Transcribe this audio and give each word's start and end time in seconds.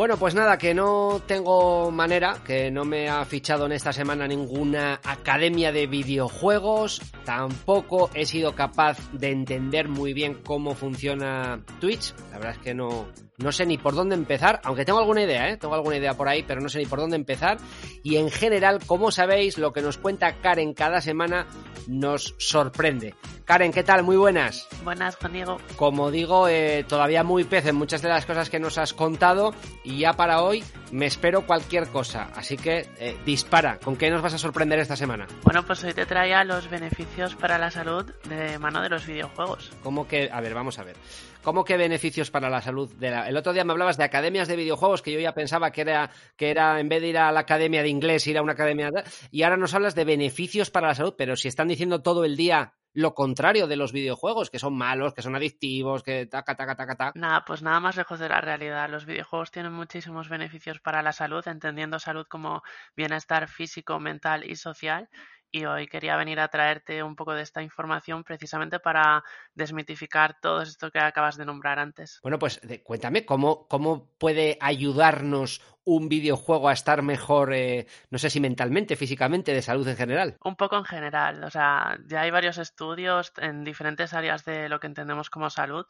Bueno, 0.00 0.16
pues 0.16 0.34
nada, 0.34 0.56
que 0.56 0.72
no 0.72 1.20
tengo 1.26 1.90
manera, 1.90 2.38
que 2.42 2.70
no 2.70 2.86
me 2.86 3.10
ha 3.10 3.22
fichado 3.26 3.66
en 3.66 3.72
esta 3.72 3.92
semana 3.92 4.26
ninguna 4.26 4.98
academia 5.04 5.72
de 5.72 5.86
videojuegos, 5.86 7.02
tampoco 7.26 8.08
he 8.14 8.24
sido 8.24 8.54
capaz 8.54 8.96
de 9.12 9.30
entender 9.30 9.90
muy 9.90 10.14
bien 10.14 10.40
cómo 10.42 10.74
funciona 10.74 11.62
Twitch, 11.80 12.14
la 12.30 12.38
verdad 12.38 12.52
es 12.52 12.62
que 12.62 12.72
no, 12.72 13.08
no 13.36 13.52
sé 13.52 13.66
ni 13.66 13.76
por 13.76 13.94
dónde 13.94 14.14
empezar, 14.14 14.60
aunque 14.64 14.86
tengo 14.86 15.00
alguna 15.00 15.22
idea, 15.22 15.50
¿eh? 15.50 15.58
tengo 15.58 15.74
alguna 15.74 15.98
idea 15.98 16.14
por 16.14 16.28
ahí, 16.28 16.44
pero 16.46 16.62
no 16.62 16.70
sé 16.70 16.78
ni 16.78 16.86
por 16.86 17.00
dónde 17.00 17.16
empezar. 17.16 17.58
Y 18.02 18.16
en 18.16 18.30
general, 18.30 18.80
como 18.86 19.10
sabéis, 19.10 19.58
lo 19.58 19.72
que 19.72 19.82
nos 19.82 19.98
cuenta 19.98 20.40
Karen 20.40 20.72
cada 20.72 21.02
semana 21.02 21.46
nos 21.88 22.34
sorprende. 22.38 23.14
Karen, 23.50 23.72
¿qué 23.72 23.82
tal? 23.82 24.04
Muy 24.04 24.16
buenas. 24.16 24.68
Buenas, 24.84 25.16
Juan 25.16 25.32
Diego. 25.32 25.58
Como 25.74 26.12
digo, 26.12 26.46
eh, 26.46 26.84
todavía 26.86 27.24
muy 27.24 27.42
pez 27.42 27.66
en 27.66 27.74
muchas 27.74 28.00
de 28.00 28.08
las 28.08 28.24
cosas 28.24 28.48
que 28.48 28.60
nos 28.60 28.78
has 28.78 28.94
contado 28.94 29.52
y 29.82 29.98
ya 29.98 30.12
para 30.12 30.42
hoy 30.42 30.62
me 30.92 31.06
espero 31.06 31.44
cualquier 31.44 31.88
cosa. 31.88 32.30
Así 32.36 32.56
que 32.56 32.86
eh, 33.00 33.18
dispara, 33.26 33.80
¿con 33.80 33.96
qué 33.96 34.08
nos 34.08 34.22
vas 34.22 34.34
a 34.34 34.38
sorprender 34.38 34.78
esta 34.78 34.94
semana? 34.94 35.26
Bueno, 35.42 35.64
pues 35.64 35.82
hoy 35.82 35.92
te 35.94 36.06
traía 36.06 36.44
los 36.44 36.70
beneficios 36.70 37.34
para 37.34 37.58
la 37.58 37.72
salud 37.72 38.04
de 38.28 38.56
mano 38.60 38.82
de 38.82 38.88
los 38.88 39.04
videojuegos. 39.04 39.72
¿Cómo 39.82 40.06
que? 40.06 40.30
A 40.32 40.40
ver, 40.40 40.54
vamos 40.54 40.78
a 40.78 40.84
ver. 40.84 40.94
¿Cómo 41.42 41.64
que 41.64 41.76
beneficios 41.76 42.30
para 42.30 42.50
la 42.50 42.62
salud? 42.62 42.94
De 42.98 43.10
la... 43.10 43.28
El 43.28 43.36
otro 43.36 43.52
día 43.52 43.64
me 43.64 43.72
hablabas 43.72 43.96
de 43.96 44.04
academias 44.04 44.46
de 44.46 44.54
videojuegos 44.54 45.02
que 45.02 45.10
yo 45.10 45.18
ya 45.18 45.34
pensaba 45.34 45.72
que 45.72 45.80
era, 45.80 46.10
que 46.36 46.50
era 46.50 46.78
en 46.78 46.88
vez 46.88 47.02
de 47.02 47.08
ir 47.08 47.18
a 47.18 47.32
la 47.32 47.40
academia 47.40 47.82
de 47.82 47.88
inglés, 47.88 48.28
ir 48.28 48.38
a 48.38 48.42
una 48.42 48.52
academia... 48.52 48.90
Y 49.32 49.42
ahora 49.42 49.56
nos 49.56 49.74
hablas 49.74 49.96
de 49.96 50.04
beneficios 50.04 50.70
para 50.70 50.86
la 50.86 50.94
salud, 50.94 51.14
pero 51.18 51.34
si 51.34 51.48
están 51.48 51.66
diciendo 51.66 52.00
todo 52.00 52.24
el 52.24 52.36
día 52.36 52.74
lo 52.92 53.14
contrario 53.14 53.66
de 53.66 53.76
los 53.76 53.92
videojuegos, 53.92 54.50
que 54.50 54.58
son 54.58 54.76
malos, 54.76 55.14
que 55.14 55.22
son 55.22 55.36
adictivos, 55.36 56.02
que 56.02 56.26
taca, 56.26 56.56
taca, 56.56 56.76
taca, 56.76 56.96
taca. 56.96 57.18
Nada, 57.18 57.44
pues 57.44 57.62
nada 57.62 57.80
más 57.80 57.96
lejos 57.96 58.18
de 58.18 58.28
la 58.28 58.40
realidad. 58.40 58.88
Los 58.88 59.04
videojuegos 59.06 59.50
tienen 59.50 59.72
muchísimos 59.72 60.28
beneficios 60.28 60.80
para 60.80 61.02
la 61.02 61.12
salud, 61.12 61.46
entendiendo 61.46 61.98
salud 61.98 62.26
como 62.28 62.62
bienestar 62.96 63.48
físico, 63.48 64.00
mental 64.00 64.48
y 64.48 64.56
social. 64.56 65.08
Y 65.52 65.64
hoy 65.64 65.88
quería 65.88 66.16
venir 66.16 66.38
a 66.38 66.48
traerte 66.48 67.02
un 67.02 67.16
poco 67.16 67.34
de 67.34 67.42
esta 67.42 67.62
información 67.62 68.22
precisamente 68.22 68.78
para 68.78 69.24
desmitificar 69.54 70.38
todo 70.40 70.62
esto 70.62 70.90
que 70.90 71.00
acabas 71.00 71.36
de 71.36 71.44
nombrar 71.44 71.78
antes. 71.78 72.20
Bueno, 72.22 72.38
pues 72.38 72.60
cuéntame, 72.84 73.24
¿cómo, 73.24 73.66
cómo 73.66 74.10
puede 74.18 74.58
ayudarnos 74.60 75.60
un 75.84 76.08
videojuego 76.08 76.68
a 76.68 76.72
estar 76.72 77.02
mejor, 77.02 77.52
eh, 77.52 77.86
no 78.10 78.18
sé 78.18 78.30
si 78.30 78.38
mentalmente, 78.38 78.94
físicamente, 78.94 79.52
de 79.52 79.62
salud 79.62 79.88
en 79.88 79.96
general? 79.96 80.36
Un 80.44 80.54
poco 80.54 80.76
en 80.76 80.84
general, 80.84 81.42
o 81.42 81.50
sea, 81.50 81.98
ya 82.06 82.20
hay 82.20 82.30
varios 82.30 82.58
estudios 82.58 83.32
en 83.38 83.64
diferentes 83.64 84.14
áreas 84.14 84.44
de 84.44 84.68
lo 84.68 84.78
que 84.78 84.86
entendemos 84.86 85.30
como 85.30 85.50
salud. 85.50 85.86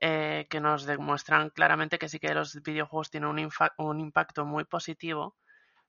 Eh, 0.00 0.46
que 0.48 0.60
nos 0.60 0.86
demuestran 0.86 1.50
claramente 1.50 1.98
que 1.98 2.08
sí 2.08 2.20
que 2.20 2.32
los 2.32 2.62
videojuegos 2.62 3.10
tienen 3.10 3.30
un, 3.30 3.50
un 3.78 3.98
impacto 3.98 4.46
muy 4.46 4.62
positivo 4.62 5.34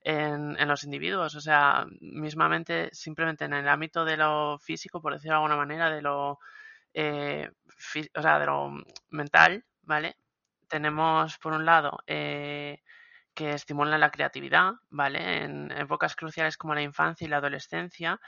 en, 0.03 0.57
en, 0.59 0.67
los 0.67 0.83
individuos. 0.83 1.35
O 1.35 1.41
sea, 1.41 1.85
mismamente, 2.01 2.89
simplemente 2.93 3.45
en 3.45 3.53
el 3.53 3.67
ámbito 3.67 4.05
de 4.05 4.17
lo 4.17 4.59
físico, 4.59 5.01
por 5.01 5.13
decirlo 5.13 5.33
de 5.33 5.37
alguna 5.37 5.57
manera, 5.57 5.89
de 5.89 6.01
lo, 6.01 6.39
eh, 6.93 7.49
o 8.15 8.21
sea, 8.21 8.39
de 8.39 8.45
lo 8.45 8.71
mental, 9.09 9.65
¿vale? 9.83 10.17
Tenemos, 10.67 11.37
por 11.39 11.53
un 11.53 11.65
lado, 11.65 11.99
eh, 12.07 12.81
que 13.33 13.51
estimulan 13.51 13.99
la 13.99 14.11
creatividad, 14.11 14.73
¿vale? 14.89 15.43
En 15.43 15.71
épocas 15.71 16.15
cruciales 16.15 16.57
como 16.57 16.75
la 16.75 16.81
infancia 16.81 17.25
y 17.25 17.29
la 17.29 17.37
adolescencia, 17.37 18.19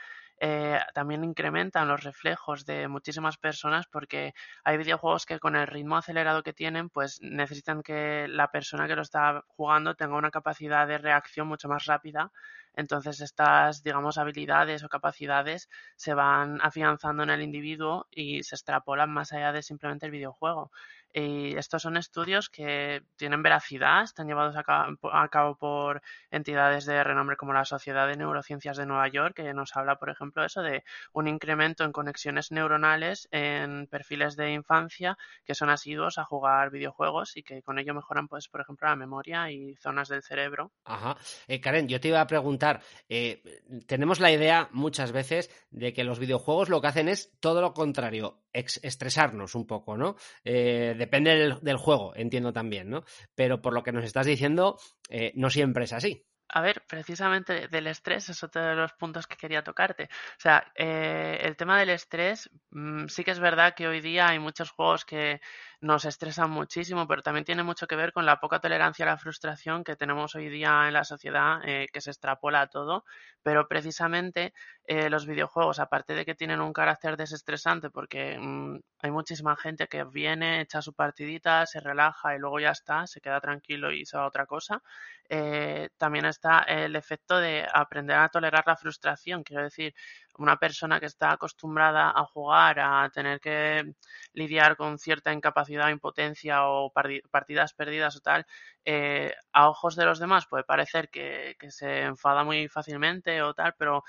eh, 0.44 0.80
también 0.94 1.24
incrementan 1.24 1.88
los 1.88 2.02
reflejos 2.04 2.66
de 2.66 2.88
muchísimas 2.88 3.38
personas 3.38 3.86
porque 3.86 4.34
hay 4.64 4.76
videojuegos 4.76 5.24
que 5.26 5.38
con 5.38 5.56
el 5.56 5.68
ritmo 5.68 5.96
acelerado 5.96 6.42
que 6.42 6.52
tienen, 6.52 6.90
pues 6.90 7.20
necesitan 7.22 7.82
que 7.82 8.26
la 8.28 8.48
persona 8.50 8.88
que 8.88 8.96
lo 8.96 9.02
está 9.02 9.44
jugando 9.46 9.94
tenga 9.94 10.16
una 10.16 10.32
capacidad 10.32 10.86
de 10.88 10.98
reacción 10.98 11.46
mucho 11.48 11.68
más 11.68 11.86
rápida. 11.86 12.32
Entonces 12.74 13.20
estas, 13.20 13.82
digamos, 13.82 14.18
habilidades 14.18 14.82
o 14.82 14.88
capacidades 14.88 15.68
se 15.96 16.14
van 16.14 16.58
afianzando 16.62 17.22
en 17.22 17.30
el 17.30 17.42
individuo 17.42 18.08
y 18.10 18.42
se 18.42 18.54
extrapolan 18.56 19.10
más 19.10 19.32
allá 19.32 19.52
de 19.52 19.62
simplemente 19.62 20.06
el 20.06 20.12
videojuego. 20.12 20.70
Y 21.12 21.56
estos 21.56 21.82
son 21.82 21.96
estudios 21.96 22.48
que 22.48 23.02
tienen 23.16 23.42
veracidad, 23.42 24.02
están 24.02 24.26
llevados 24.26 24.56
a 24.56 25.28
cabo, 25.28 25.56
por 25.56 26.02
entidades 26.30 26.86
de 26.86 27.04
renombre 27.04 27.36
como 27.36 27.52
la 27.52 27.64
Sociedad 27.64 28.08
de 28.08 28.16
Neurociencias 28.16 28.76
de 28.76 28.86
Nueva 28.86 29.08
York, 29.08 29.36
que 29.36 29.52
nos 29.52 29.76
habla, 29.76 29.96
por 29.96 30.10
ejemplo, 30.10 30.44
eso 30.44 30.62
de 30.62 30.84
un 31.12 31.28
incremento 31.28 31.84
en 31.84 31.92
conexiones 31.92 32.50
neuronales 32.50 33.28
en 33.30 33.86
perfiles 33.88 34.36
de 34.36 34.52
infancia 34.52 35.18
que 35.44 35.54
son 35.54 35.70
asiduos 35.70 36.18
a 36.18 36.24
jugar 36.24 36.70
videojuegos 36.70 37.36
y 37.36 37.42
que 37.42 37.62
con 37.62 37.78
ello 37.78 37.94
mejoran, 37.94 38.28
pues, 38.28 38.48
por 38.48 38.60
ejemplo, 38.60 38.88
la 38.88 38.96
memoria 38.96 39.50
y 39.50 39.76
zonas 39.76 40.08
del 40.08 40.22
cerebro. 40.22 40.72
Ajá. 40.84 41.16
Eh, 41.46 41.60
Karen, 41.60 41.88
yo 41.88 42.00
te 42.00 42.08
iba 42.08 42.20
a 42.20 42.26
preguntar, 42.26 42.80
eh, 43.08 43.42
tenemos 43.86 44.20
la 44.20 44.32
idea 44.32 44.68
muchas 44.72 45.12
veces 45.12 45.50
de 45.70 45.92
que 45.92 46.04
los 46.04 46.18
videojuegos 46.18 46.68
lo 46.68 46.80
que 46.80 46.86
hacen 46.88 47.08
es 47.08 47.32
todo 47.40 47.60
lo 47.60 47.74
contrario, 47.74 48.42
estresarnos 48.52 49.54
un 49.54 49.66
poco, 49.66 49.96
¿no? 49.96 50.16
Eh, 50.44 50.94
depende 51.02 51.58
del, 51.60 51.76
juego, 51.76 52.12
entiendo 52.14 52.52
también, 52.52 52.88
¿no? 52.88 53.04
Pero 53.34 53.60
por 53.60 53.74
lo 53.74 53.82
que 53.82 53.90
nos 53.90 54.04
estás 54.04 54.24
diciendo, 54.24 54.78
eh, 55.08 55.32
no 55.34 55.50
siempre 55.50 55.84
es 55.84 55.92
así. 55.92 56.24
A 56.48 56.60
ver, 56.60 56.84
precisamente 56.86 57.66
del 57.68 57.88
estrés 57.88 58.28
es 58.28 58.44
otro 58.44 58.62
de 58.62 58.76
los 58.76 58.92
puntos 58.92 59.26
que 59.26 59.36
quería 59.36 59.64
tocarte. 59.64 60.04
O 60.04 60.40
sea, 60.40 60.70
eh, 60.76 61.38
el 61.42 61.56
tema 61.56 61.80
del 61.80 61.90
estrés, 61.90 62.50
mm, 62.70 63.06
sí 63.08 63.24
que 63.24 63.32
es 63.32 63.40
verdad 63.40 63.74
que 63.74 63.88
hoy 63.88 64.00
día 64.00 64.28
hay 64.28 64.38
muchos 64.38 64.70
juegos 64.70 65.04
que 65.04 65.40
nos 65.82 66.04
estresan 66.04 66.50
muchísimo, 66.50 67.08
pero 67.08 67.22
también 67.22 67.44
tiene 67.44 67.64
mucho 67.64 67.88
que 67.88 67.96
ver 67.96 68.12
con 68.12 68.24
la 68.24 68.38
poca 68.40 68.60
tolerancia 68.60 69.04
a 69.04 69.08
la 69.08 69.18
frustración 69.18 69.84
que 69.84 69.96
tenemos 69.96 70.34
hoy 70.36 70.48
día 70.48 70.86
en 70.86 70.94
la 70.94 71.04
sociedad, 71.04 71.60
eh, 71.64 71.88
que 71.92 72.00
se 72.00 72.10
extrapola 72.10 72.62
a 72.62 72.66
todo. 72.68 73.04
Pero 73.42 73.66
precisamente 73.68 74.54
eh, 74.86 75.10
los 75.10 75.26
videojuegos, 75.26 75.80
aparte 75.80 76.14
de 76.14 76.24
que 76.24 76.36
tienen 76.36 76.60
un 76.60 76.72
carácter 76.72 77.16
desestresante, 77.16 77.90
porque 77.90 78.38
mm, 78.40 78.78
hay 79.00 79.10
muchísima 79.10 79.56
gente 79.56 79.88
que 79.88 80.04
viene, 80.04 80.60
echa 80.60 80.80
su 80.82 80.94
partidita, 80.94 81.66
se 81.66 81.80
relaja 81.80 82.34
y 82.36 82.38
luego 82.38 82.60
ya 82.60 82.70
está, 82.70 83.06
se 83.08 83.20
queda 83.20 83.40
tranquilo 83.40 83.90
y 83.92 84.06
se 84.06 84.16
otra 84.16 84.46
cosa, 84.46 84.82
eh, 85.28 85.88
también 85.98 86.26
está 86.26 86.60
el 86.60 86.94
efecto 86.96 87.38
de 87.38 87.66
aprender 87.72 88.16
a 88.18 88.28
tolerar 88.28 88.64
la 88.66 88.76
frustración. 88.76 89.42
Quiero 89.42 89.64
decir, 89.64 89.94
una 90.38 90.56
persona 90.56 90.98
que 91.00 91.06
está 91.06 91.32
acostumbrada 91.32 92.10
a 92.10 92.24
jugar, 92.24 92.80
a 92.80 93.10
tener 93.10 93.40
que 93.40 93.94
lidiar 94.32 94.76
con 94.76 94.98
cierta 94.98 95.32
incapacidad, 95.32 95.90
impotencia 95.90 96.66
o 96.68 96.92
partidas 97.30 97.74
perdidas 97.74 98.16
o 98.16 98.20
tal, 98.20 98.46
eh, 98.84 99.34
a 99.52 99.68
ojos 99.68 99.96
de 99.96 100.04
los 100.04 100.18
demás 100.18 100.46
puede 100.46 100.64
parecer 100.64 101.10
que, 101.10 101.56
se 101.68 102.02
enfada 102.02 102.44
muy 102.44 102.68
fácilmente 102.68 103.42
o 103.42 103.54
tal, 103.54 103.74
pero 103.78 104.04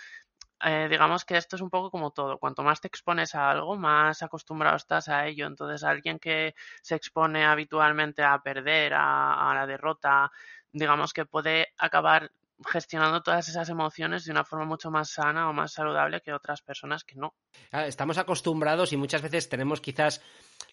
eh, 0.66 0.88
digamos 0.90 1.26
que 1.26 1.38
esto 1.38 1.56
es 1.58 1.62
un 1.62 1.70
poco 1.70 1.92
como 1.92 2.12
todo. 2.12 2.38
Cuanto 2.40 2.64
más 2.64 2.82
te 2.82 2.88
expones 2.88 3.36
a 3.36 3.50
algo, 3.52 3.76
más 3.78 4.24
acostumbrado 4.24 4.78
estás 4.78 5.10
a 5.10 5.28
ello. 5.28 5.46
Entonces, 5.48 5.84
alguien 5.84 6.20
que 6.20 6.56
se 6.82 6.96
expone 6.96 7.46
habitualmente 7.46 8.24
a 8.24 8.40
perder, 8.42 8.94
a 8.96 9.52
la 9.56 9.68
derrota, 9.68 10.32
digamos 10.72 11.14
que 11.14 11.26
puede 11.26 11.74
acabar 11.78 12.32
gestionando 12.66 13.22
todas 13.22 13.48
esas 13.50 13.70
emociones 13.70 14.26
de 14.26 14.32
una 14.32 14.44
forma 14.44 14.66
mucho 14.66 14.92
más 14.92 15.10
sana 15.10 15.50
o 15.50 15.54
más 15.54 15.74
saludable 15.74 16.22
que 16.22 16.34
otras 16.34 16.62
personas 16.62 17.04
que 17.04 17.16
no. 17.16 17.36
Estamos 17.72 18.18
acostumbrados 18.18 18.94
y 18.94 18.98
muchas 18.98 19.22
veces 19.22 19.50
tenemos 19.50 19.82
quizás 19.82 20.22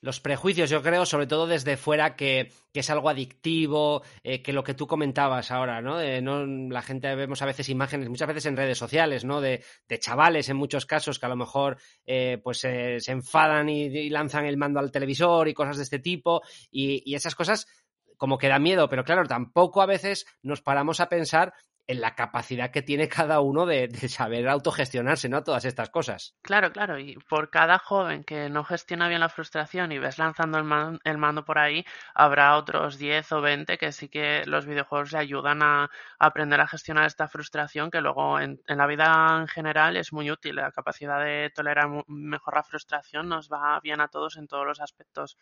los 0.01 0.21
prejuicios, 0.21 0.71
yo 0.71 0.83
creo, 0.83 1.05
sobre 1.05 1.27
todo 1.27 1.47
desde 1.47 1.77
fuera, 1.77 2.17
que, 2.17 2.53
es 2.73 2.91
algo 2.91 3.11
adictivo, 3.11 4.03
eh, 4.23 4.43
que 4.43 4.53
lo 4.53 4.65
que 4.65 4.75
tú 4.75 4.87
comentabas 4.87 5.51
ahora, 5.51 5.83
¿no? 5.83 6.01
La 6.01 6.83
gente 6.83 7.15
vemos 7.15 7.43
a 7.43 7.47
veces 7.47 7.69
imágenes, 7.69 8.09
muchas 8.09 8.29
veces 8.29 8.47
en 8.47 8.57
redes 8.57 8.79
sociales, 8.79 9.25
¿no? 9.25 9.41
De, 9.41 9.63
chavales, 9.99 10.49
en 10.49 10.57
muchos 10.57 10.87
casos, 10.87 11.19
que 11.19 11.27
a 11.27 11.29
lo 11.29 11.37
mejor 11.37 11.77
eh, 12.07 12.41
pues 12.43 12.59
se 12.59 12.99
enfadan 13.07 13.69
y, 13.69 14.09
lanzan 14.09 14.47
el 14.47 14.57
mando 14.57 14.81
al 14.81 14.91
televisor 14.91 15.49
y 15.49 15.55
cosas 15.55 15.77
de 15.77 15.83
este 15.83 15.99
tipo, 15.99 16.43
y, 16.71 17.03
y 17.05 17.15
esas 17.15 17.35
cosas 17.35 17.67
como 18.17 18.37
que 18.39 18.49
da 18.49 18.59
miedo, 18.59 18.89
pero 18.89 19.03
claro, 19.03 19.25
tampoco 19.27 19.81
a 19.81 19.87
veces 19.87 20.27
nos 20.43 20.61
paramos 20.61 21.01
a 21.01 21.09
pensar 21.09 21.55
en 21.91 22.01
la 22.01 22.15
capacidad 22.15 22.71
que 22.71 22.83
tiene 22.83 23.09
cada 23.09 23.41
uno 23.41 23.67
de, 23.67 23.89
saber 24.09 24.49
autogestionarse, 24.49 25.29
¿no? 25.29 25.43
Todas 25.43 25.65
estas 25.65 25.91
cosas. 25.91 26.37
Claro, 26.43 26.73
claro, 26.73 26.99
y 26.99 27.17
por 27.29 27.51
cada 27.51 27.79
joven 27.79 28.23
que 28.23 28.49
no 28.49 28.63
gestiona 28.63 29.09
bien 29.09 29.21
la 29.21 29.29
frustración 29.29 29.91
y 29.91 29.99
ves 29.99 30.19
lanzando 30.19 30.59
el, 30.59 31.19
mando 31.19 31.45
por 31.45 31.59
ahí, 31.59 31.85
habrá 32.15 32.57
otros 32.57 32.97
10 32.97 33.33
o 33.33 33.41
20 33.41 33.77
que 33.77 33.91
sí 33.91 34.09
que 34.09 34.45
los 34.47 34.67
videojuegos 34.67 35.13
le 35.13 35.19
ayudan 35.19 35.63
a, 35.63 35.91
aprender 36.19 36.61
a 36.61 36.69
gestionar 36.69 37.07
esta 37.07 37.27
frustración 37.27 37.91
que 37.91 38.01
luego 38.01 38.39
en, 38.39 38.61
la 38.67 38.87
vida 38.87 39.39
en 39.41 39.49
general 39.49 39.97
es 39.97 40.13
muy 40.13 40.31
útil. 40.31 40.57
La 40.57 40.71
capacidad 40.71 41.23
de 41.25 41.51
tolerar 41.53 41.89
mejor 42.07 42.55
la 42.55 42.63
frustración 42.63 43.29
nos 43.29 43.49
va 43.49 43.81
bien 43.81 44.01
a 44.01 44.09
todos 44.09 44.37
en 44.37 44.47
todos 44.47 44.65
los 44.65 44.81
aspectos 44.81 45.39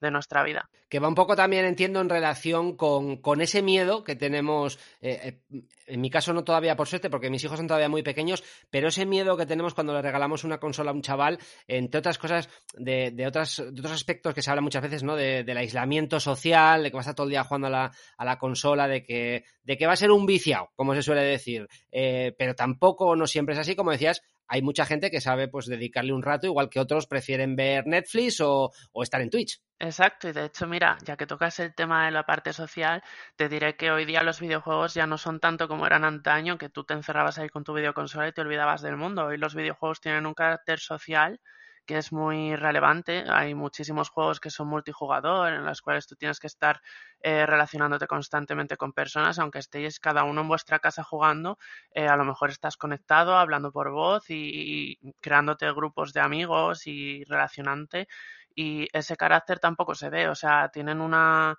de 0.00 0.10
nuestra 0.10 0.42
vida. 0.42 0.68
Que 0.88 1.00
va 1.00 1.08
un 1.08 1.14
poco 1.14 1.34
también, 1.34 1.64
entiendo, 1.64 2.00
en 2.00 2.08
relación 2.08 2.76
con, 2.76 3.16
con 3.16 3.40
ese 3.40 3.62
miedo 3.62 4.04
que 4.04 4.14
tenemos, 4.14 4.78
eh, 5.00 5.40
eh, 5.50 5.62
en 5.86 6.00
mi 6.00 6.10
caso 6.10 6.32
no 6.32 6.44
todavía 6.44 6.76
por 6.76 6.86
suerte, 6.86 7.10
porque 7.10 7.30
mis 7.30 7.42
hijos 7.42 7.56
son 7.56 7.66
todavía 7.66 7.88
muy 7.88 8.02
pequeños, 8.02 8.44
pero 8.70 8.88
ese 8.88 9.06
miedo 9.06 9.36
que 9.36 9.46
tenemos 9.46 9.74
cuando 9.74 9.94
le 9.94 10.02
regalamos 10.02 10.44
una 10.44 10.58
consola 10.58 10.90
a 10.90 10.94
un 10.94 11.02
chaval, 11.02 11.38
entre 11.66 11.98
otras 11.98 12.18
cosas, 12.18 12.48
de, 12.74 13.10
de, 13.10 13.26
otras, 13.26 13.56
de 13.56 13.80
otros 13.80 13.92
aspectos 13.92 14.34
que 14.34 14.42
se 14.42 14.50
habla 14.50 14.62
muchas 14.62 14.82
veces, 14.82 15.02
¿no? 15.02 15.16
De, 15.16 15.44
del 15.44 15.56
aislamiento 15.56 16.20
social, 16.20 16.82
de 16.82 16.90
que 16.90 16.94
va 16.94 17.00
a 17.00 17.02
estar 17.02 17.14
todo 17.14 17.26
el 17.26 17.30
día 17.30 17.44
jugando 17.44 17.66
a 17.68 17.70
la, 17.70 17.92
a 18.16 18.24
la 18.24 18.38
consola, 18.38 18.86
de 18.86 19.02
que, 19.02 19.44
de 19.62 19.76
que 19.76 19.86
va 19.86 19.94
a 19.94 19.96
ser 19.96 20.10
un 20.10 20.26
viciado, 20.26 20.70
como 20.76 20.94
se 20.94 21.02
suele 21.02 21.22
decir. 21.22 21.66
Eh, 21.90 22.34
pero 22.38 22.54
tampoco 22.54 23.16
no 23.16 23.26
siempre 23.26 23.54
es 23.54 23.60
así, 23.60 23.74
como 23.74 23.90
decías, 23.90 24.22
hay 24.48 24.62
mucha 24.62 24.84
gente 24.86 25.10
que 25.10 25.20
sabe 25.20 25.48
pues 25.48 25.66
dedicarle 25.66 26.12
un 26.12 26.22
rato, 26.22 26.46
igual 26.46 26.68
que 26.68 26.80
otros 26.80 27.06
prefieren 27.06 27.56
ver 27.56 27.86
Netflix 27.86 28.40
o, 28.40 28.72
o, 28.92 29.02
estar 29.02 29.20
en 29.20 29.30
Twitch. 29.30 29.60
Exacto, 29.78 30.28
y 30.28 30.32
de 30.32 30.46
hecho, 30.46 30.66
mira, 30.66 30.96
ya 31.04 31.16
que 31.16 31.26
tocas 31.26 31.58
el 31.60 31.74
tema 31.74 32.06
de 32.06 32.10
la 32.10 32.24
parte 32.24 32.52
social, 32.52 33.02
te 33.36 33.48
diré 33.48 33.76
que 33.76 33.90
hoy 33.90 34.04
día 34.04 34.22
los 34.22 34.40
videojuegos 34.40 34.94
ya 34.94 35.06
no 35.06 35.18
son 35.18 35.40
tanto 35.40 35.68
como 35.68 35.86
eran 35.86 36.04
antaño, 36.04 36.58
que 36.58 36.68
tú 36.68 36.84
te 36.84 36.94
encerrabas 36.94 37.38
ahí 37.38 37.48
con 37.48 37.64
tu 37.64 37.74
videoconsola 37.74 38.28
y 38.28 38.32
te 38.32 38.40
olvidabas 38.40 38.82
del 38.82 38.96
mundo. 38.96 39.26
Hoy 39.26 39.36
los 39.36 39.54
videojuegos 39.54 40.00
tienen 40.00 40.26
un 40.26 40.34
carácter 40.34 40.78
social 40.78 41.40
que 41.86 41.98
es 41.98 42.12
muy 42.12 42.56
relevante. 42.56 43.24
Hay 43.28 43.54
muchísimos 43.54 44.10
juegos 44.10 44.40
que 44.40 44.50
son 44.50 44.68
multijugador, 44.68 45.52
en 45.52 45.64
los 45.64 45.80
cuales 45.80 46.06
tú 46.06 46.16
tienes 46.16 46.40
que 46.40 46.48
estar 46.48 46.82
eh, 47.20 47.46
relacionándote 47.46 48.06
constantemente 48.06 48.76
con 48.76 48.92
personas, 48.92 49.38
aunque 49.38 49.60
estéis 49.60 50.00
cada 50.00 50.24
uno 50.24 50.42
en 50.42 50.48
vuestra 50.48 50.78
casa 50.80 51.04
jugando, 51.04 51.58
eh, 51.92 52.08
a 52.08 52.16
lo 52.16 52.24
mejor 52.24 52.50
estás 52.50 52.76
conectado, 52.76 53.36
hablando 53.36 53.72
por 53.72 53.90
voz 53.90 54.24
y, 54.28 54.98
creándote 55.20 55.70
grupos 55.72 56.12
de 56.12 56.20
amigos 56.20 56.86
y 56.86 57.24
relacionante. 57.24 58.08
Y 58.54 58.88
ese 58.92 59.16
carácter 59.16 59.58
tampoco 59.60 59.94
se 59.94 60.10
ve, 60.10 60.28
o 60.28 60.34
sea, 60.34 60.68
tienen 60.70 61.00
una 61.00 61.56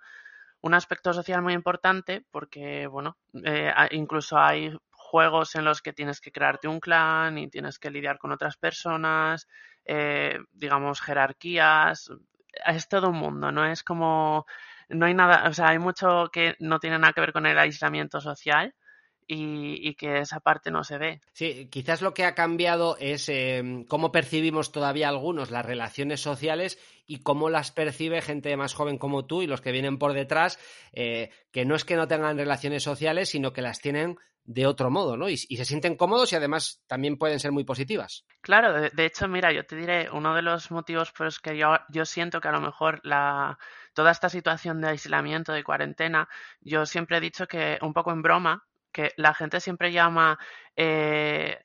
un 0.60 0.74
aspecto 0.74 1.12
social 1.12 1.40
muy 1.42 1.52
importante 1.54 2.24
porque, 2.30 2.86
bueno, 2.88 3.16
eh, 3.44 3.72
incluso 3.92 4.38
hay 4.38 4.76
juegos 5.08 5.54
en 5.54 5.64
los 5.64 5.80
que 5.82 5.92
tienes 5.92 6.20
que 6.20 6.32
crearte 6.32 6.68
un 6.68 6.80
clan 6.80 7.38
y 7.38 7.48
tienes 7.48 7.78
que 7.78 7.90
lidiar 7.90 8.18
con 8.18 8.32
otras 8.32 8.56
personas, 8.56 9.48
eh, 9.84 10.38
digamos, 10.52 11.00
jerarquías. 11.00 12.10
Es 12.66 12.88
todo 12.88 13.08
un 13.10 13.16
mundo, 13.16 13.50
¿no? 13.52 13.64
Es 13.64 13.82
como. 13.82 14.46
No 14.88 15.06
hay 15.06 15.14
nada. 15.14 15.48
O 15.48 15.52
sea, 15.54 15.68
hay 15.68 15.78
mucho 15.78 16.30
que 16.32 16.56
no 16.60 16.78
tiene 16.78 16.98
nada 16.98 17.12
que 17.12 17.20
ver 17.20 17.32
con 17.32 17.46
el 17.46 17.58
aislamiento 17.58 18.20
social. 18.20 18.74
Y, 19.30 19.86
y, 19.86 19.94
que 19.94 20.20
esa 20.20 20.40
parte 20.40 20.70
no 20.70 20.84
se 20.84 20.96
ve. 20.96 21.20
Sí, 21.34 21.68
quizás 21.70 22.00
lo 22.00 22.14
que 22.14 22.24
ha 22.24 22.34
cambiado 22.34 22.96
es 22.98 23.28
eh, 23.28 23.84
cómo 23.86 24.10
percibimos 24.10 24.72
todavía 24.72 25.10
algunos 25.10 25.50
las 25.50 25.66
relaciones 25.66 26.22
sociales 26.22 26.78
y 27.06 27.18
cómo 27.18 27.50
las 27.50 27.70
percibe 27.70 28.22
gente 28.22 28.56
más 28.56 28.72
joven 28.72 28.96
como 28.96 29.26
tú 29.26 29.42
y 29.42 29.46
los 29.46 29.60
que 29.60 29.70
vienen 29.70 29.98
por 29.98 30.14
detrás, 30.14 30.58
eh, 30.94 31.28
que 31.52 31.66
no 31.66 31.74
es 31.74 31.84
que 31.84 31.96
no 31.96 32.08
tengan 32.08 32.38
relaciones 32.38 32.82
sociales, 32.82 33.28
sino 33.28 33.52
que 33.52 33.60
las 33.60 33.80
tienen 33.80 34.16
de 34.48 34.66
otro 34.66 34.90
modo, 34.90 35.18
¿no? 35.18 35.28
Y, 35.28 35.34
y, 35.34 35.58
se 35.58 35.66
sienten 35.66 35.94
cómodos 35.94 36.32
y 36.32 36.36
además 36.36 36.82
también 36.86 37.18
pueden 37.18 37.38
ser 37.38 37.52
muy 37.52 37.64
positivas. 37.64 38.24
Claro, 38.40 38.72
de, 38.72 38.88
de, 38.88 39.04
hecho, 39.04 39.28
mira, 39.28 39.52
yo 39.52 39.66
te 39.66 39.76
diré, 39.76 40.08
uno 40.10 40.34
de 40.34 40.40
los 40.40 40.70
motivos 40.70 41.12
por 41.12 41.26
los 41.26 41.38
que 41.38 41.58
yo, 41.58 41.76
yo 41.90 42.06
siento 42.06 42.40
que 42.40 42.48
a 42.48 42.52
lo 42.52 42.62
mejor 42.62 42.98
la, 43.02 43.58
toda 43.92 44.10
esta 44.10 44.30
situación 44.30 44.80
de 44.80 44.88
aislamiento, 44.88 45.52
de 45.52 45.62
cuarentena, 45.62 46.30
yo 46.62 46.86
siempre 46.86 47.18
he 47.18 47.20
dicho 47.20 47.46
que 47.46 47.78
un 47.82 47.92
poco 47.92 48.10
en 48.10 48.22
broma, 48.22 48.66
que 48.98 49.12
la 49.16 49.34
gente 49.34 49.60
siempre 49.60 49.92
llama 49.92 50.38
eh, 50.76 51.60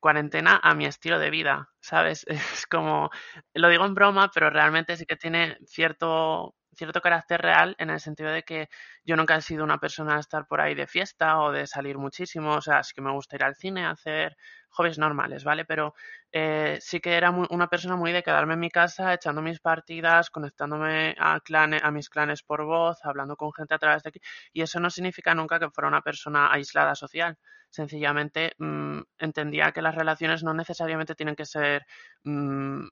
cuarentena 0.00 0.60
a 0.62 0.74
mi 0.74 0.86
estilo 0.86 1.18
de 1.18 1.30
vida, 1.30 1.70
¿sabes? 1.80 2.26
Es 2.60 2.66
como, 2.66 3.10
lo 3.54 3.68
digo 3.68 3.84
en 3.86 3.94
broma, 3.94 4.30
pero 4.34 4.50
realmente 4.50 4.96
sí 4.96 5.06
que 5.06 5.16
tiene 5.16 5.58
cierto 5.66 6.55
cierto 6.76 7.00
carácter 7.00 7.40
real 7.42 7.74
en 7.78 7.90
el 7.90 8.00
sentido 8.00 8.30
de 8.30 8.42
que 8.42 8.68
yo 9.04 9.16
nunca 9.16 9.36
he 9.36 9.40
sido 9.42 9.64
una 9.64 9.78
persona 9.78 10.14
de 10.14 10.20
estar 10.20 10.46
por 10.46 10.60
ahí 10.60 10.74
de 10.74 10.86
fiesta 10.86 11.40
o 11.40 11.52
de 11.52 11.66
salir 11.66 11.98
muchísimo, 11.98 12.54
o 12.54 12.60
sea, 12.60 12.82
sí 12.82 12.92
que 12.94 13.02
me 13.02 13.12
gusta 13.12 13.36
ir 13.36 13.44
al 13.44 13.56
cine, 13.56 13.86
hacer 13.86 14.36
hobbies 14.70 14.98
normales, 14.98 15.44
¿vale? 15.44 15.64
Pero 15.64 15.94
eh, 16.32 16.78
sí 16.80 17.00
que 17.00 17.14
era 17.16 17.30
muy, 17.30 17.46
una 17.50 17.68
persona 17.68 17.96
muy 17.96 18.12
de 18.12 18.22
quedarme 18.22 18.54
en 18.54 18.60
mi 18.60 18.70
casa, 18.70 19.14
echando 19.14 19.42
mis 19.42 19.60
partidas, 19.60 20.30
conectándome 20.30 21.14
a, 21.18 21.40
clanes, 21.40 21.82
a 21.82 21.90
mis 21.90 22.08
clanes 22.10 22.42
por 22.42 22.64
voz, 22.64 22.98
hablando 23.04 23.36
con 23.36 23.52
gente 23.52 23.74
a 23.74 23.78
través 23.78 24.02
de 24.02 24.10
aquí, 24.10 24.20
y 24.52 24.62
eso 24.62 24.80
no 24.80 24.90
significa 24.90 25.34
nunca 25.34 25.58
que 25.58 25.70
fuera 25.70 25.88
una 25.88 26.02
persona 26.02 26.52
aislada 26.52 26.94
social. 26.94 27.38
Sencillamente 27.70 28.52
mmm, 28.58 29.00
entendía 29.18 29.72
que 29.72 29.82
las 29.82 29.94
relaciones 29.94 30.42
no 30.44 30.54
necesariamente 30.54 31.14
tienen 31.14 31.36
que 31.36 31.44
ser 31.46 31.86
mmm, 32.24 32.86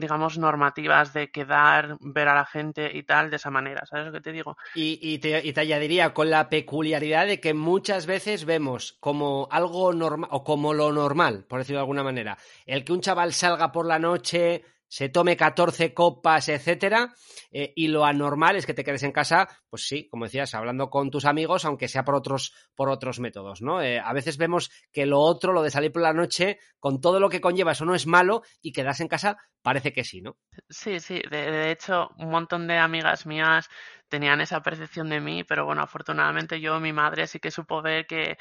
digamos, 0.00 0.38
normativas 0.38 1.12
de 1.12 1.30
quedar, 1.30 1.96
ver 2.00 2.28
a 2.28 2.34
la 2.34 2.44
gente 2.44 2.90
y 2.94 3.02
tal 3.02 3.30
de 3.30 3.36
esa 3.36 3.50
manera, 3.50 3.84
¿sabes 3.86 4.06
lo 4.06 4.12
que 4.12 4.20
te 4.20 4.32
digo? 4.32 4.56
Y, 4.74 4.98
y, 5.02 5.18
te, 5.18 5.46
y 5.46 5.52
te 5.52 5.60
añadiría 5.60 6.14
con 6.14 6.30
la 6.30 6.48
peculiaridad 6.48 7.26
de 7.26 7.40
que 7.40 7.54
muchas 7.54 8.06
veces 8.06 8.44
vemos 8.44 8.96
como 9.00 9.48
algo 9.50 9.92
normal, 9.92 10.30
o 10.32 10.44
como 10.44 10.74
lo 10.74 10.92
normal, 10.92 11.44
por 11.48 11.60
decirlo 11.60 11.78
de 11.78 11.82
alguna 11.82 12.02
manera, 12.02 12.38
el 12.66 12.84
que 12.84 12.92
un 12.92 13.00
chaval 13.00 13.32
salga 13.32 13.72
por 13.72 13.86
la 13.86 13.98
noche, 13.98 14.64
se 14.88 15.08
tome 15.08 15.36
14 15.36 15.94
copas, 15.94 16.48
etcétera, 16.48 17.14
eh, 17.50 17.72
y 17.76 17.88
lo 17.88 18.04
anormal 18.04 18.56
es 18.56 18.66
que 18.66 18.74
te 18.74 18.84
quedes 18.84 19.02
en 19.02 19.12
casa, 19.12 19.48
pues 19.68 19.86
sí, 19.86 20.08
como 20.08 20.24
decías, 20.24 20.54
hablando 20.54 20.90
con 20.90 21.10
tus 21.10 21.24
amigos, 21.24 21.64
aunque 21.64 21.88
sea 21.88 22.04
por 22.04 22.14
otros, 22.14 22.54
por 22.74 22.88
otros 22.88 23.20
métodos, 23.20 23.62
¿no? 23.62 23.82
Eh, 23.82 24.00
a 24.00 24.12
veces 24.12 24.38
vemos 24.38 24.70
que 24.92 25.06
lo 25.06 25.20
otro, 25.20 25.52
lo 25.52 25.62
de 25.62 25.70
salir 25.70 25.92
por 25.92 26.02
la 26.02 26.12
noche, 26.12 26.58
con 26.80 27.00
todo 27.00 27.20
lo 27.20 27.28
que 27.28 27.40
conlleva, 27.40 27.72
eso 27.72 27.84
no 27.84 27.94
es 27.94 28.06
malo, 28.06 28.42
y 28.60 28.72
quedarse 28.72 29.02
en 29.02 29.08
casa 29.08 29.36
parece 29.62 29.92
que 29.92 30.04
sí, 30.04 30.22
¿no? 30.22 30.36
Sí, 30.68 31.00
sí, 31.00 31.20
de, 31.30 31.50
de 31.50 31.70
hecho, 31.70 32.10
un 32.18 32.30
montón 32.30 32.66
de 32.66 32.78
amigas 32.78 33.26
mías 33.26 33.68
tenían 34.08 34.40
esa 34.40 34.62
percepción 34.62 35.08
de 35.10 35.20
mí, 35.20 35.44
pero 35.44 35.66
bueno, 35.66 35.82
afortunadamente 35.82 36.60
yo, 36.60 36.80
mi 36.80 36.92
madre 36.92 37.26
sí 37.26 37.38
que 37.38 37.50
supo 37.50 37.82
ver 37.82 38.06
que 38.06 38.38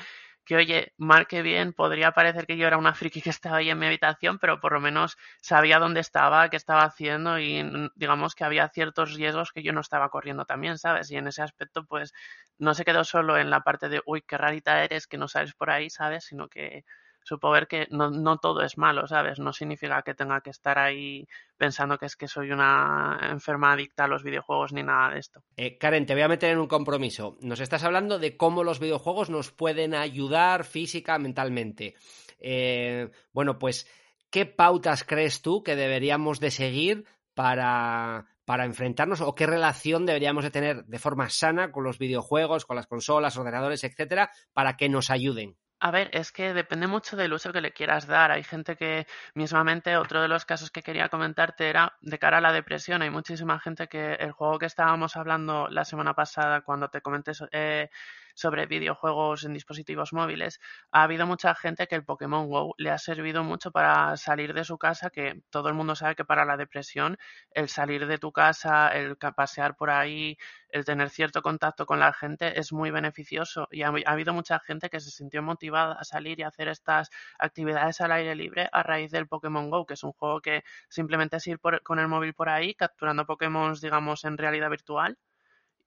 que 0.47 0.55
oye, 0.55 0.93
mal 0.97 1.27
que 1.27 1.41
bien, 1.43 1.73
podría 1.73 2.11
parecer 2.13 2.47
que 2.47 2.57
yo 2.57 2.67
era 2.67 2.77
una 2.77 2.93
friki 2.95 3.21
que 3.21 3.29
estaba 3.31 3.57
ahí 3.57 3.69
en 3.69 3.79
mi 3.79 3.85
habitación, 3.87 4.39
pero 4.39 4.59
por 4.61 4.73
lo 4.73 4.79
menos 4.79 5.17
sabía 5.41 5.79
dónde 5.79 5.99
estaba, 5.99 6.49
qué 6.49 6.57
estaba 6.57 6.83
haciendo 6.83 7.39
y 7.39 7.63
digamos 7.95 8.35
que 8.35 8.45
había 8.45 8.69
ciertos 8.69 9.13
riesgos 9.15 9.51
que 9.51 9.63
yo 9.63 9.73
no 9.73 9.81
estaba 9.81 10.09
corriendo 10.09 10.45
también, 10.45 10.77
¿sabes? 10.77 11.11
Y 11.11 11.17
en 11.17 11.27
ese 11.27 11.41
aspecto, 11.43 11.85
pues 11.85 12.13
no 12.57 12.73
se 12.73 12.85
quedó 12.85 13.03
solo 13.03 13.37
en 13.37 13.49
la 13.49 13.61
parte 13.61 13.89
de, 13.89 14.01
uy, 14.05 14.21
qué 14.21 14.37
rarita 14.37 14.83
eres, 14.83 15.07
que 15.07 15.17
no 15.17 15.27
sales 15.27 15.53
por 15.53 15.69
ahí, 15.69 15.89
¿sabes? 15.89 16.25
Sino 16.25 16.47
que 16.49 16.85
supo 17.27 17.51
ver 17.51 17.67
que 17.67 17.87
no, 17.91 18.09
no, 18.09 18.37
todo 18.37 18.61
es 18.61 18.77
malo, 18.77 19.05
¿sabes? 19.05 19.37
No 19.37 19.51
significa 19.51 20.01
que 20.01 20.13
tenga 20.13 20.39
que 20.39 20.49
estar 20.49 20.79
ahí 20.79 21.27
pensando 21.57 21.97
que 21.97 22.05
es 22.05 22.15
que 22.15 22.27
soy 22.27 22.51
una 22.51 23.19
enferma 23.29 23.73
adicta 23.73 24.05
a 24.05 24.07
los 24.07 24.23
videojuegos 24.23 24.71
ni 24.71 24.81
nada 24.81 25.13
de 25.13 25.19
esto. 25.19 25.43
Eh, 25.57 25.77
Karen, 25.77 26.05
te 26.05 26.13
voy 26.13 26.23
a 26.23 26.29
meter 26.29 26.51
en 26.51 26.59
un 26.59 26.67
compromiso. 26.67 27.37
Nos 27.41 27.59
estás 27.59 27.83
hablando 27.83 28.17
de 28.17 28.37
cómo 28.37 28.63
los 28.63 28.79
videojuegos 28.79 29.29
nos 29.29 29.51
pueden 29.51 29.93
ayudar 29.93 30.63
física, 30.63 31.19
mentalmente. 31.19 31.95
Eh, 32.39 33.09
bueno, 33.33 33.59
pues, 33.59 33.87
¿qué 34.29 34.45
pautas 34.45 35.03
crees 35.03 35.41
tú 35.41 35.63
que 35.63 35.75
deberíamos 35.75 36.39
de 36.39 36.51
seguir 36.51 37.05
para, 37.33 38.25
para 38.45 38.63
enfrentarnos 38.63 39.19
o 39.19 39.35
qué 39.35 39.45
relación 39.45 40.05
deberíamos 40.05 40.45
de 40.45 40.51
tener 40.51 40.85
de 40.85 40.99
forma 40.99 41.29
sana 41.29 41.73
con 41.73 41.83
los 41.83 41.99
videojuegos, 41.99 42.65
con 42.65 42.77
las 42.77 42.87
consolas, 42.87 43.35
ordenadores, 43.35 43.83
etcétera, 43.83 44.31
para 44.53 44.77
que 44.77 44.87
nos 44.87 45.09
ayuden? 45.09 45.57
A 45.79 45.91
ver, 45.91 46.09
es 46.13 46.31
que 46.31 46.53
depende 46.55 46.87
mucho 46.87 47.15
del 47.15 47.33
uso 47.33 47.53
que 47.53 47.61
le 47.61 47.71
quieras 47.71 48.07
dar. 48.07 48.31
Hay 48.31 48.43
gente 48.43 48.75
que, 48.75 49.05
mismamente, 49.35 49.95
otro 49.97 50.21
de 50.21 50.27
los 50.27 50.43
casos 50.45 50.71
que 50.71 50.81
quería 50.81 51.09
comentarte 51.09 51.69
era 51.69 51.95
de 52.01 52.17
cara 52.17 52.39
a 52.39 52.41
la 52.41 52.51
depresión. 52.51 53.03
Hay 53.03 53.11
muchísima 53.11 53.59
gente 53.59 53.87
que 53.87 54.13
el 54.13 54.31
juego 54.31 54.57
que 54.57 54.65
estábamos 54.65 55.15
hablando 55.15 55.67
la 55.69 55.85
semana 55.85 56.15
pasada, 56.15 56.61
cuando 56.61 56.89
te 56.89 57.01
comenté 57.01 57.31
eh, 57.51 57.89
sobre 58.37 58.67
videojuegos 58.67 59.43
en 59.45 59.53
dispositivos 59.53 60.13
móviles, 60.13 60.59
ha 60.91 61.03
habido 61.03 61.25
mucha 61.25 61.55
gente 61.55 61.87
que 61.87 61.95
el 61.95 62.05
Pokémon 62.05 62.47
Go 62.47 62.75
le 62.77 62.91
ha 62.91 62.99
servido 62.99 63.43
mucho 63.43 63.71
para 63.71 64.15
salir 64.17 64.53
de 64.53 64.63
su 64.63 64.77
casa, 64.77 65.09
que 65.09 65.41
todo 65.49 65.69
el 65.69 65.73
mundo 65.73 65.95
sabe 65.95 66.15
que 66.15 66.23
para 66.23 66.45
la 66.45 66.55
depresión 66.55 67.17
el 67.51 67.67
salir 67.67 68.05
de 68.05 68.19
tu 68.19 68.31
casa, 68.31 68.89
el 68.89 69.17
pasear 69.17 69.75
por 69.75 69.89
ahí, 69.89 70.37
el 70.69 70.85
tener 70.85 71.09
cierto 71.09 71.41
contacto 71.41 71.85
con 71.87 71.99
la 71.99 72.13
gente 72.13 72.59
es 72.59 72.71
muy 72.71 72.91
beneficioso. 72.91 73.67
Y 73.71 73.81
ha, 73.81 73.87
ha 73.89 74.11
habido 74.11 74.33
mucha 74.33 74.59
gente 74.59 74.89
que 74.89 74.99
se 74.99 75.09
sintió 75.09 75.41
motivada 75.41 75.95
a 75.95 76.03
salir 76.03 76.39
y 76.39 76.43
a 76.43 76.49
hacer 76.49 76.67
estas 76.67 77.09
actividades 77.39 78.01
al 78.01 78.11
aire 78.11 78.35
libre 78.35 78.69
a 78.71 78.83
raíz 78.83 79.11
del 79.11 79.27
Pokémon 79.27 79.69
Go, 79.71 79.85
que 79.87 79.95
es 79.95 80.03
un 80.03 80.11
juego 80.13 80.41
que 80.41 80.63
simplemente 80.89 81.37
es 81.37 81.47
ir 81.47 81.59
por, 81.59 81.81
con 81.81 81.97
el 81.99 82.07
móvil 82.07 82.33
por 82.35 82.49
ahí 82.49 82.75
capturando 82.75 83.25
Pokémon, 83.25 83.73
digamos, 83.81 84.25
en 84.25 84.37
realidad 84.37 84.69
virtual 84.69 85.17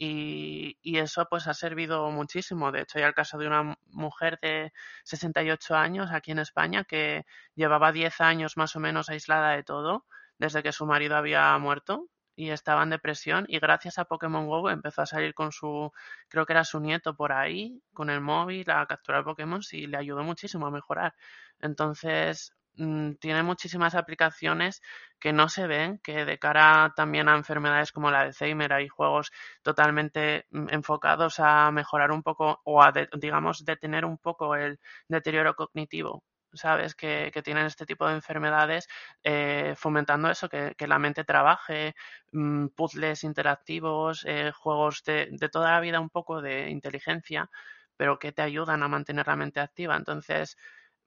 y, 0.00 0.78
y, 0.82 0.98
eso 0.98 1.26
pues 1.28 1.46
ha 1.46 1.54
servido 1.54 2.10
muchísimo. 2.10 2.72
De 2.72 2.80
hecho, 2.82 2.98
hay 2.98 3.04
el 3.04 3.14
caso 3.14 3.36
de 3.38 3.46
una 3.46 3.76
mujer 3.86 4.38
de 4.40 4.72
68 5.04 5.76
años 5.76 6.10
aquí 6.10 6.30
en 6.32 6.38
España 6.38 6.84
que 6.84 7.26
llevaba 7.54 7.92
10 7.92 8.20
años 8.22 8.56
más 8.56 8.74
o 8.76 8.80
menos 8.80 9.10
aislada 9.10 9.50
de 9.52 9.62
todo 9.62 10.06
desde 10.38 10.62
que 10.62 10.72
su 10.72 10.86
marido 10.86 11.16
había 11.16 11.56
muerto 11.58 12.08
y 12.34 12.50
estaba 12.50 12.82
en 12.82 12.90
depresión 12.90 13.44
y 13.48 13.58
gracias 13.58 13.98
a 13.98 14.06
Pokémon 14.06 14.46
Go 14.46 14.70
empezó 14.70 15.02
a 15.02 15.06
salir 15.06 15.34
con 15.34 15.52
su, 15.52 15.92
creo 16.28 16.46
que 16.46 16.54
era 16.54 16.64
su 16.64 16.80
nieto 16.80 17.14
por 17.14 17.32
ahí, 17.32 17.82
con 17.92 18.08
el 18.08 18.22
móvil 18.22 18.70
a 18.70 18.86
capturar 18.86 19.24
Pokémon 19.24 19.60
y 19.72 19.86
le 19.86 19.98
ayudó 19.98 20.24
muchísimo 20.24 20.66
a 20.66 20.70
mejorar. 20.70 21.14
Entonces, 21.60 22.54
tiene 22.76 23.42
muchísimas 23.42 23.94
aplicaciones 23.94 24.80
que 25.18 25.32
no 25.32 25.48
se 25.48 25.66
ven, 25.66 25.98
que 25.98 26.24
de 26.24 26.38
cara 26.38 26.92
también 26.96 27.28
a 27.28 27.36
enfermedades 27.36 27.92
como 27.92 28.10
la 28.10 28.20
de 28.20 28.24
Alzheimer 28.26 28.72
hay 28.72 28.88
juegos 28.88 29.32
totalmente 29.62 30.46
mm, 30.50 30.68
enfocados 30.70 31.40
a 31.40 31.70
mejorar 31.72 32.12
un 32.12 32.22
poco 32.22 32.60
o 32.64 32.82
a, 32.82 32.92
digamos, 33.18 33.64
detener 33.64 34.04
un 34.04 34.18
poco 34.18 34.56
el 34.56 34.78
deterioro 35.08 35.54
cognitivo 35.54 36.22
¿sabes? 36.52 36.94
Que, 36.94 37.30
tienen 37.44 37.66
este 37.66 37.86
tipo 37.86 38.06
de 38.08 38.14
enfermedades, 38.14 38.88
eh, 39.22 39.74
fomentando 39.76 40.30
eso, 40.30 40.48
que, 40.48 40.74
la 40.86 40.98
mente 40.98 41.24
trabaje, 41.24 41.94
mm, 42.32 42.68
puzzles 42.68 43.24
interactivos, 43.24 44.24
eh, 44.26 44.52
juegos 44.52 45.02
de, 45.04 45.28
de, 45.30 45.48
toda 45.48 45.72
la 45.72 45.80
vida 45.80 46.00
un 46.00 46.10
poco 46.10 46.42
de 46.42 46.70
inteligencia, 46.70 47.48
pero 47.96 48.18
que 48.18 48.32
te 48.32 48.42
ayudan 48.42 48.82
a 48.82 48.88
mantener 48.88 49.26
la 49.26 49.36
mente 49.36 49.60
activa. 49.60 49.96
Entonces, 49.96 50.56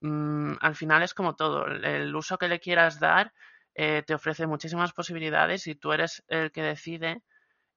mm, 0.03 0.57
al 0.61 0.75
final 0.75 1.03
es 1.03 1.13
como 1.13 1.35
todo, 1.35 1.65
el 1.65 2.15
uso 2.15 2.37
que 2.37 2.47
le 2.47 2.59
quieras 2.59 2.99
dar 2.99 3.33
eh, 3.75 4.03
te 4.05 4.13
ofrece 4.13 4.45
muchísimas 4.45 4.93
posibilidades 4.93 5.65
y 5.67 5.75
tú 5.75 5.93
eres 5.93 6.23
el 6.27 6.51
que 6.51 6.61
decide 6.61 7.23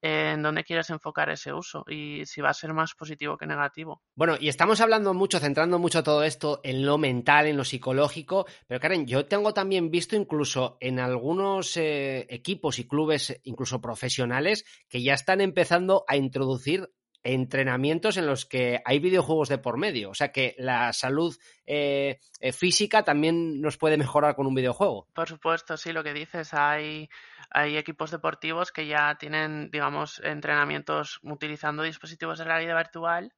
en 0.03 0.43
dónde 0.43 0.63
quieres 0.63 0.91
enfocar 0.91 1.31
ese 1.31 1.55
uso 1.55 1.85
y 1.89 2.27
si 2.27 2.43
va 2.43 2.51
a 2.51 2.55
ser 2.55 2.75
más 2.75 2.95
positivo 2.95 3.39
que 3.39 3.47
negativo. 3.47 4.03
Bueno, 4.15 4.37
y 4.39 4.49
estamos 4.49 4.81
hablando 4.81 5.15
mucho, 5.15 5.41
centrando 5.41 5.79
mucho 5.79 6.03
todo 6.03 6.23
esto 6.23 6.61
en 6.65 6.85
lo 6.85 6.99
mental, 6.99 7.47
en 7.47 7.57
lo 7.57 7.65
psicológico, 7.65 8.47
pero 8.67 8.79
Karen, 8.79 9.07
yo 9.07 9.27
tengo 9.27 9.55
también 9.55 9.91
visto 9.91 10.15
incluso 10.15 10.77
en 10.81 11.01
algunos 11.01 11.77
eh, 11.79 12.27
equipos 12.29 12.79
y 12.79 12.87
clubes, 12.87 13.41
incluso 13.45 13.81
profesionales, 13.81 14.65
que 14.89 15.03
ya 15.03 15.15
están 15.15 15.41
empezando 15.41 16.05
a 16.07 16.17
introducir 16.17 16.91
entrenamientos 17.23 18.17
en 18.17 18.27
los 18.27 18.47
que 18.47 18.81
hay 18.85 18.99
videojuegos 18.99 19.49
de 19.49 19.59
por 19.59 19.79
medio. 19.79 20.11
O 20.11 20.15
sea 20.15 20.33
que 20.33 20.55
la 20.59 20.93
salud 20.93 21.37
eh, 21.67 22.19
eh, 22.41 22.53
física 22.53 23.03
también 23.05 23.61
nos 23.61 23.77
puede 23.77 23.97
mejorar 23.97 24.37
con 24.37 24.47
un 24.47 24.55
videojuego. 24.55 25.09
Por 25.15 25.29
supuesto, 25.29 25.77
sí, 25.77 25.93
lo 25.93 26.05
que 26.05 26.13
dices, 26.13 26.55
hay, 26.55 27.09
hay 27.51 27.77
equipos 27.77 28.11
deportivos 28.11 28.73
que 28.73 28.87
ya 28.87 29.17
tienen, 29.19 29.71
digamos, 29.71 30.21
entrenamientos 30.25 31.21
utilizando 31.23 31.83
dispositivos 31.83 32.39
de 32.39 32.45
realidad 32.45 32.77
virtual 32.77 33.33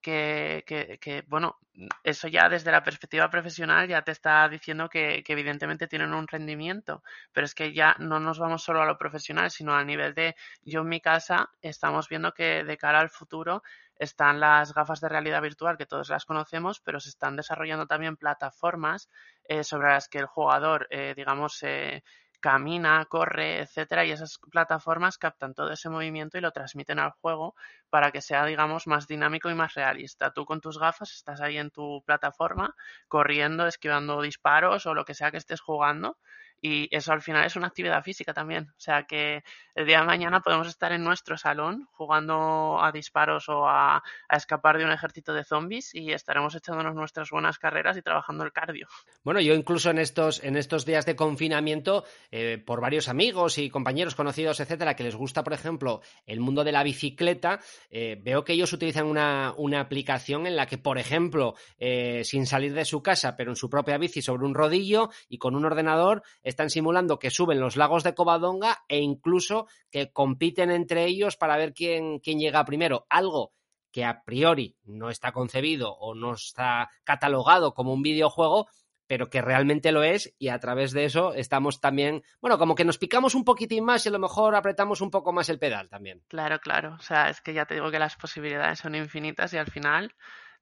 que, 0.00 0.64
que, 1.00 1.24
bueno, 1.26 1.58
eso 2.02 2.28
ya 2.28 2.48
desde 2.48 2.72
la 2.72 2.82
perspectiva 2.82 3.30
profesional 3.30 3.88
ya 3.88 4.02
te 4.02 4.12
está 4.12 4.48
diciendo 4.48 4.88
que, 4.88 5.22
que, 5.24 5.32
evidentemente 5.32 5.86
tienen 5.86 6.14
un 6.14 6.26
rendimiento, 6.26 7.02
pero 7.32 7.44
es 7.44 7.54
que 7.54 7.72
ya 7.72 7.96
no 7.98 8.20
nos 8.20 8.38
vamos 8.38 8.62
solo 8.62 8.82
a 8.82 8.86
lo 8.86 8.98
profesional, 8.98 9.50
sino 9.50 9.74
a 9.74 9.84
nivel 9.84 10.14
de 10.14 10.34
yo 10.62 10.80
en 10.80 10.88
mi 10.88 11.00
casa 11.00 11.50
estamos 11.62 12.08
viendo 12.08 12.32
que 12.32 12.64
de 12.64 12.76
cara 12.76 13.00
al 13.00 13.10
futuro 13.10 13.62
están 13.98 14.40
las 14.40 14.72
gafas 14.74 15.00
de 15.00 15.08
realidad 15.08 15.42
virtual 15.42 15.76
que 15.76 15.86
todos 15.86 16.08
las 16.08 16.24
conocemos, 16.24 16.80
pero 16.80 17.00
se 17.00 17.10
están 17.10 17.36
desarrollando 17.36 17.86
también 17.86 18.16
plataformas 18.16 19.08
eh, 19.44 19.64
sobre 19.64 19.88
las 19.88 20.08
que 20.08 20.18
el 20.18 20.26
jugador, 20.26 20.86
eh, 20.90 21.14
digamos, 21.16 21.62
eh, 21.62 22.02
camina, 22.40 23.04
corre, 23.06 23.60
etcétera, 23.60 24.04
y 24.04 24.12
esas 24.12 24.38
plataformas 24.50 25.18
captan 25.18 25.54
todo 25.54 25.72
ese 25.72 25.88
movimiento 25.90 26.38
y 26.38 26.40
lo 26.40 26.52
transmiten 26.52 26.98
al 26.98 27.10
juego 27.12 27.54
para 27.90 28.10
que 28.12 28.20
sea, 28.22 28.44
digamos, 28.46 28.86
más 28.86 29.06
dinámico 29.06 29.50
y 29.50 29.54
más 29.54 29.74
realista. 29.74 30.32
Tú 30.32 30.44
con 30.44 30.60
tus 30.60 30.78
gafas 30.78 31.12
estás 31.14 31.40
ahí 31.40 31.58
en 31.58 31.70
tu 31.70 32.02
plataforma, 32.06 32.74
corriendo, 33.08 33.66
esquivando 33.66 34.22
disparos 34.22 34.86
o 34.86 34.94
lo 34.94 35.04
que 35.04 35.14
sea 35.14 35.30
que 35.30 35.38
estés 35.38 35.60
jugando, 35.60 36.18
y 36.60 36.88
eso 36.94 37.12
al 37.12 37.22
final 37.22 37.44
es 37.44 37.56
una 37.56 37.68
actividad 37.68 38.02
física 38.02 38.32
también. 38.34 38.68
O 38.70 38.80
sea 38.80 39.04
que 39.04 39.42
el 39.74 39.86
día 39.86 40.00
de 40.00 40.06
mañana 40.06 40.40
podemos 40.40 40.66
estar 40.66 40.92
en 40.92 41.04
nuestro 41.04 41.36
salón 41.36 41.88
jugando 41.92 42.82
a 42.82 42.90
disparos 42.90 43.48
o 43.48 43.68
a, 43.68 44.02
escapar 44.30 44.78
de 44.78 44.84
un 44.84 44.92
ejército 44.92 45.32
de 45.32 45.44
zombies 45.44 45.94
y 45.94 46.12
estaremos 46.12 46.54
echándonos 46.54 46.94
nuestras 46.94 47.30
buenas 47.30 47.58
carreras 47.58 47.96
y 47.96 48.02
trabajando 48.02 48.44
el 48.44 48.52
cardio. 48.52 48.88
Bueno, 49.22 49.40
yo 49.40 49.54
incluso 49.54 49.90
en 49.90 49.98
estos, 49.98 50.42
en 50.42 50.56
estos 50.56 50.84
días 50.84 51.06
de 51.06 51.16
confinamiento, 51.16 52.04
eh, 52.30 52.62
por 52.64 52.80
varios 52.80 53.08
amigos 53.08 53.58
y 53.58 53.70
compañeros 53.70 54.14
conocidos, 54.14 54.60
etcétera, 54.60 54.96
que 54.96 55.04
les 55.04 55.14
gusta, 55.14 55.44
por 55.44 55.52
ejemplo, 55.52 56.00
el 56.26 56.40
mundo 56.40 56.64
de 56.64 56.72
la 56.72 56.82
bicicleta, 56.82 57.60
eh, 57.90 58.18
veo 58.20 58.44
que 58.44 58.54
ellos 58.54 58.72
utilizan 58.72 59.06
una, 59.06 59.54
una, 59.56 59.80
aplicación 59.80 60.46
en 60.46 60.56
la 60.56 60.66
que, 60.66 60.78
por 60.78 60.98
ejemplo, 60.98 61.54
eh, 61.78 62.22
sin 62.24 62.46
salir 62.46 62.74
de 62.74 62.84
su 62.84 63.02
casa, 63.02 63.36
pero 63.36 63.52
en 63.52 63.56
su 63.56 63.70
propia 63.70 63.98
bici 63.98 64.22
sobre 64.22 64.44
un 64.44 64.54
rodillo 64.54 65.10
y 65.28 65.38
con 65.38 65.54
un 65.54 65.64
ordenador, 65.64 66.22
están 66.48 66.70
simulando 66.70 67.18
que 67.18 67.30
suben 67.30 67.60
los 67.60 67.76
lagos 67.76 68.04
de 68.04 68.14
Covadonga 68.14 68.78
e 68.88 68.98
incluso 68.98 69.66
que 69.90 70.12
compiten 70.12 70.70
entre 70.70 71.04
ellos 71.04 71.36
para 71.36 71.56
ver 71.56 71.74
quién, 71.74 72.20
quién 72.20 72.38
llega 72.38 72.64
primero. 72.64 73.06
Algo 73.10 73.52
que 73.92 74.04
a 74.04 74.22
priori 74.24 74.76
no 74.84 75.10
está 75.10 75.32
concebido 75.32 75.92
o 75.92 76.14
no 76.14 76.32
está 76.32 76.90
catalogado 77.04 77.74
como 77.74 77.92
un 77.92 78.02
videojuego, 78.02 78.68
pero 79.06 79.30
que 79.30 79.42
realmente 79.42 79.92
lo 79.92 80.02
es 80.02 80.34
y 80.38 80.48
a 80.48 80.58
través 80.58 80.92
de 80.92 81.04
eso 81.04 81.32
estamos 81.34 81.80
también, 81.80 82.22
bueno, 82.40 82.58
como 82.58 82.74
que 82.74 82.84
nos 82.84 82.98
picamos 82.98 83.34
un 83.34 83.44
poquitín 83.44 83.84
más 83.84 84.04
y 84.04 84.10
a 84.10 84.12
lo 84.12 84.18
mejor 84.18 84.54
apretamos 84.54 85.00
un 85.00 85.10
poco 85.10 85.32
más 85.32 85.48
el 85.48 85.58
pedal 85.58 85.88
también. 85.88 86.22
Claro, 86.28 86.60
claro, 86.60 86.96
o 86.98 87.02
sea, 87.02 87.30
es 87.30 87.40
que 87.40 87.54
ya 87.54 87.64
te 87.64 87.74
digo 87.74 87.90
que 87.90 87.98
las 87.98 88.16
posibilidades 88.16 88.78
son 88.78 88.94
infinitas 88.94 89.52
y 89.54 89.58
al 89.58 89.70
final 89.70 90.14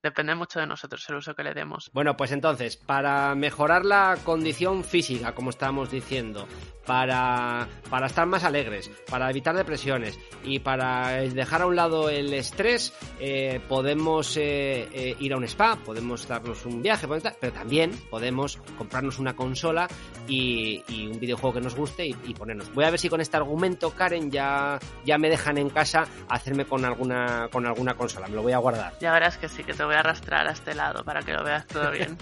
depende 0.03 0.35
mucho 0.35 0.59
de 0.59 0.67
nosotros 0.67 1.07
el 1.09 1.15
uso 1.15 1.35
que 1.35 1.43
le 1.43 1.53
demos. 1.53 1.89
Bueno, 1.93 2.15
pues 2.17 2.31
entonces, 2.31 2.77
para 2.77 3.35
mejorar 3.35 3.85
la 3.85 4.17
condición 4.23 4.83
física, 4.83 5.33
como 5.33 5.49
estábamos 5.49 5.91
diciendo, 5.91 6.47
para, 6.87 7.67
para 7.89 8.07
estar 8.07 8.25
más 8.25 8.43
alegres, 8.43 8.89
para 9.09 9.29
evitar 9.29 9.55
depresiones 9.55 10.17
y 10.43 10.59
para 10.59 11.09
dejar 11.21 11.61
a 11.61 11.67
un 11.67 11.75
lado 11.75 12.09
el 12.09 12.33
estrés, 12.33 12.93
eh, 13.19 13.59
podemos 13.67 14.37
eh, 14.37 14.87
eh, 14.93 15.15
ir 15.19 15.33
a 15.33 15.37
un 15.37 15.43
spa, 15.43 15.75
podemos 15.75 16.27
darnos 16.27 16.65
un 16.65 16.81
viaje, 16.81 17.07
pero 17.39 17.53
también 17.53 17.91
podemos 18.09 18.57
comprarnos 18.77 19.19
una 19.19 19.35
consola 19.35 19.87
y, 20.27 20.81
un 21.07 21.19
videojuego 21.19 21.55
que 21.55 21.61
nos 21.61 21.75
guste 21.75 22.07
y, 22.07 22.33
ponernos. 22.33 22.73
Voy 22.73 22.85
a 22.85 22.89
ver 22.89 22.99
si 22.99 23.09
con 23.09 23.19
este 23.19 23.35
argumento, 23.35 23.91
Karen, 23.91 24.31
ya, 24.31 24.79
ya 25.03 25.17
me 25.17 25.29
dejan 25.29 25.57
en 25.57 25.69
casa 25.69 26.05
hacerme 26.29 26.65
con 26.65 26.85
alguna, 26.85 27.49
con 27.51 27.65
alguna 27.65 27.95
consola. 27.95 28.27
Me 28.27 28.35
lo 28.35 28.43
voy 28.43 28.53
a 28.53 28.59
guardar. 28.59 28.93
Ya 28.99 29.11
verás 29.11 29.37
que 29.37 29.49
sí, 29.49 29.63
que 29.63 29.73
te 29.73 29.83
voy 29.83 29.95
a 29.95 29.99
arrastrar 29.99 30.47
a 30.47 30.51
este 30.51 30.73
lado 30.73 31.03
para 31.03 31.21
que 31.21 31.33
lo 31.33 31.43
veas 31.43 31.65
todo 31.67 31.91
bien. 31.91 32.17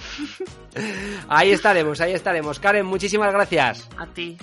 ahí 1.30 1.52
estaremos, 1.52 2.02
ahí 2.02 2.14
estaremos. 2.14 2.60
Karen, 2.60 2.86
muchísimas 2.86 3.32
gracias. 3.32 3.88
A 3.98 4.08
ti. 4.08 4.38